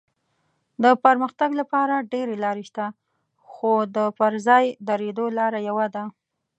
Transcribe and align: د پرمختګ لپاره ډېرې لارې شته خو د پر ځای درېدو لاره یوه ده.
د 0.83 0.85
پرمختګ 1.03 1.49
لپاره 1.59 2.07
ډېرې 2.13 2.35
لارې 2.43 2.63
شته 2.69 2.85
خو 3.51 3.73
د 3.95 3.97
پر 4.17 4.33
ځای 4.47 4.63
درېدو 4.89 5.25
لاره 5.37 5.59
یوه 5.69 5.87
ده. 5.95 6.03